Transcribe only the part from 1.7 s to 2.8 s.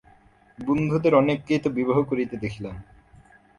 বিবাহ করিতে দেখিলাম।